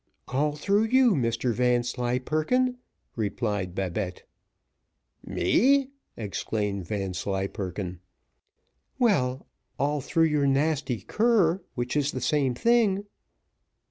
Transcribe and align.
"All 0.29 0.53
through 0.55 0.85
you, 0.85 1.11
Mr 1.13 1.53
Vanslyperken," 1.53 2.79
replied 3.15 3.75
Babette. 3.75 4.23
"Me!" 5.23 5.91
exclaimed 6.17 6.87
Vanslyperken. 6.87 7.99
"Well, 8.97 9.45
all 9.77 10.01
through 10.01 10.23
your 10.23 10.47
nasty 10.47 11.01
cur, 11.01 11.61
which 11.75 11.95
is 11.95 12.13
the 12.13 12.19
same 12.19 12.55
thing." 12.55 13.05